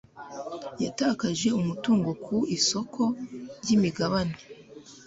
Yatakaje 0.83 1.47
umutungo 1.59 2.09
ku 2.23 2.35
isoko 2.57 3.01
ryimigabane. 3.61 4.35